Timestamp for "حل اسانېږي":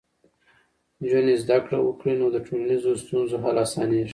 3.43-4.09